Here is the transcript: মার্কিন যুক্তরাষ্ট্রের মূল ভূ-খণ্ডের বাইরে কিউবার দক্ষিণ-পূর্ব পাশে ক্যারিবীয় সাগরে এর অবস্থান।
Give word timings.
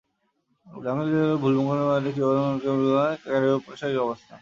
মার্কিন 0.67 1.07
যুক্তরাষ্ট্রের 1.07 1.41
মূল 1.41 1.53
ভূ-খণ্ডের 1.57 1.89
বাইরে 1.89 2.09
কিউবার 2.15 2.37
দক্ষিণ-পূর্ব 2.45 2.95
পাশে 2.97 3.23
ক্যারিবীয় 3.23 3.57
সাগরে 3.79 3.95
এর 3.95 4.05
অবস্থান। 4.05 4.39